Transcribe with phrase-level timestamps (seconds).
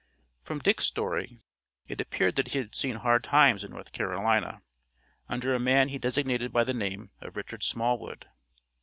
[0.41, 1.43] From Dick's story,
[1.87, 4.63] it appeared that he had seen hard times in North Carolina,
[5.29, 8.25] under a man he designated by the name of Richard Smallwood.